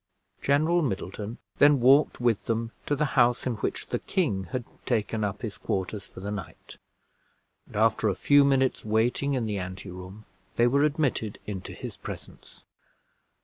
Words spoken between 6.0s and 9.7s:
for the night; and after a few minutes' waiting in the